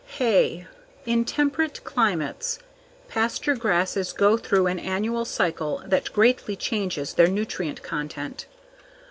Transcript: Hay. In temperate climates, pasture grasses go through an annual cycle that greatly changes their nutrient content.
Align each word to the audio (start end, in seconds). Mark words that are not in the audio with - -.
Hay. 0.17 0.65
In 1.05 1.25
temperate 1.25 1.83
climates, 1.83 2.57
pasture 3.07 3.53
grasses 3.55 4.13
go 4.13 4.35
through 4.35 4.65
an 4.65 4.79
annual 4.79 5.25
cycle 5.25 5.83
that 5.85 6.11
greatly 6.11 6.55
changes 6.55 7.13
their 7.13 7.27
nutrient 7.27 7.83
content. 7.83 8.47